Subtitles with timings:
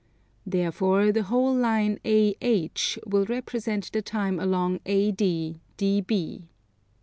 [0.47, 6.47] Therefore the whole line AH will represent the time along AD, DB.